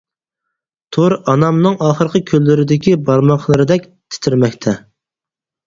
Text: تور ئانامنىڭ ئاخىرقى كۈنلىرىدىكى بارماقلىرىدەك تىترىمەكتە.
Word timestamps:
تور 0.95 1.13
ئانامنىڭ 1.33 1.75
ئاخىرقى 1.89 2.23
كۈنلىرىدىكى 2.33 2.95
بارماقلىرىدەك 3.11 3.89
تىترىمەكتە. 3.93 4.77